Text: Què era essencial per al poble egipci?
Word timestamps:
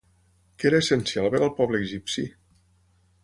Què 0.61 0.69
era 0.69 0.79
essencial 0.83 1.29
per 1.35 1.41
al 1.43 1.53
poble 1.59 1.81
egipci? 1.87 2.23